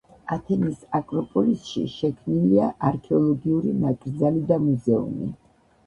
ათენის 0.35 0.79
აკროპოლისში 0.99 1.85
შექმნილია 1.97 2.73
არქეოლოგიური 2.91 3.79
ნაკრძალი 3.87 4.47
და 4.53 4.63
მუზეუმი. 4.69 5.35